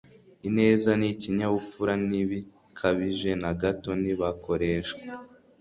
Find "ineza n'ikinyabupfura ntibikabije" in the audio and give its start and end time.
0.47-3.31